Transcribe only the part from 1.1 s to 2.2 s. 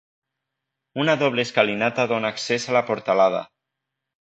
doble escalinata